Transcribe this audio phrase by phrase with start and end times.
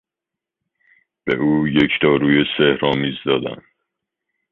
[1.23, 3.63] به او یک داروی سحرآمیز دادند.